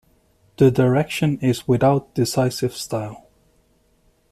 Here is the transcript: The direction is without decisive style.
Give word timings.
The 0.57 0.71
direction 0.71 1.37
is 1.41 1.67
without 1.67 2.15
decisive 2.15 2.73
style. 2.73 3.27